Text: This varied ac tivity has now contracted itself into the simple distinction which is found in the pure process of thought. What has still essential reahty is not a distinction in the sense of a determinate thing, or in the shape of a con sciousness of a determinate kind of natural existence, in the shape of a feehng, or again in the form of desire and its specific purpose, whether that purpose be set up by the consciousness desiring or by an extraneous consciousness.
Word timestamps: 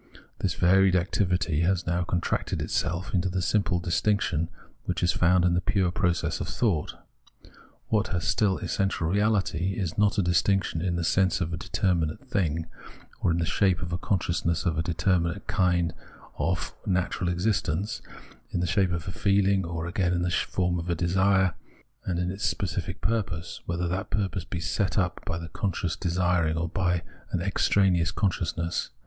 This 0.39 0.55
varied 0.55 0.95
ac 0.95 1.09
tivity 1.11 1.61
has 1.61 1.85
now 1.85 2.03
contracted 2.03 2.59
itself 2.59 3.13
into 3.13 3.29
the 3.29 3.39
simple 3.39 3.79
distinction 3.79 4.49
which 4.85 5.03
is 5.03 5.11
found 5.11 5.45
in 5.45 5.53
the 5.53 5.61
pure 5.61 5.91
process 5.91 6.41
of 6.41 6.47
thought. 6.47 6.95
What 7.89 8.07
has 8.07 8.27
still 8.27 8.57
essential 8.57 9.07
reahty 9.07 9.77
is 9.77 9.99
not 9.99 10.17
a 10.17 10.23
distinction 10.23 10.81
in 10.81 10.95
the 10.95 11.03
sense 11.03 11.39
of 11.39 11.53
a 11.53 11.57
determinate 11.57 12.27
thing, 12.27 12.65
or 13.19 13.29
in 13.29 13.37
the 13.37 13.45
shape 13.45 13.83
of 13.83 13.93
a 13.93 13.97
con 13.99 14.17
sciousness 14.17 14.65
of 14.65 14.75
a 14.75 14.81
determinate 14.81 15.45
kind 15.45 15.93
of 16.39 16.73
natural 16.87 17.29
existence, 17.29 18.01
in 18.49 18.59
the 18.59 18.65
shape 18.65 18.91
of 18.91 19.07
a 19.07 19.11
feehng, 19.11 19.63
or 19.65 19.85
again 19.85 20.13
in 20.13 20.23
the 20.23 20.31
form 20.31 20.79
of 20.79 20.97
desire 20.97 21.53
and 22.05 22.17
its 22.31 22.43
specific 22.43 23.01
purpose, 23.01 23.61
whether 23.67 23.87
that 23.87 24.09
purpose 24.09 24.45
be 24.45 24.59
set 24.59 24.97
up 24.97 25.23
by 25.27 25.37
the 25.37 25.49
consciousness 25.49 25.95
desiring 25.95 26.57
or 26.57 26.67
by 26.67 27.03
an 27.31 27.39
extraneous 27.39 28.09
consciousness. 28.09 28.89